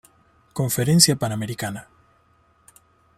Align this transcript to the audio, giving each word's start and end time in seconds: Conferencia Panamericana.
Conferencia 0.59 1.15
Panamericana. 1.15 1.87